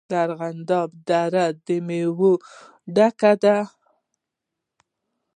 [0.09, 2.31] د ارغنداب دره د میوو
[2.95, 3.57] ډکه ده.